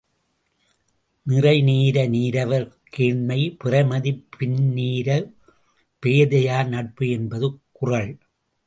நிறைநீர 1.27 2.09
நீரவர் 2.09 2.67
கேண்மை 2.97 3.57
பிறைமதிப் 3.63 4.23
பின்னீர 4.39 5.31
பேதையார் 6.03 6.67
நட்பு 6.67 7.09
என்பது 7.09 7.59
குறள். 7.71 8.11